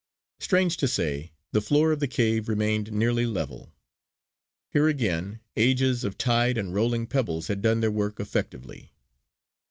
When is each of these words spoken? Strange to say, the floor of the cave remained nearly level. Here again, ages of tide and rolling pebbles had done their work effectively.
Strange 0.39 0.77
to 0.77 0.87
say, 0.87 1.31
the 1.51 1.61
floor 1.61 1.91
of 1.91 1.99
the 1.99 2.07
cave 2.07 2.49
remained 2.49 2.91
nearly 2.91 3.23
level. 3.27 3.71
Here 4.71 4.87
again, 4.87 5.41
ages 5.55 6.03
of 6.03 6.17
tide 6.17 6.57
and 6.57 6.73
rolling 6.73 7.05
pebbles 7.05 7.49
had 7.49 7.61
done 7.61 7.81
their 7.81 7.91
work 7.91 8.19
effectively. 8.19 8.93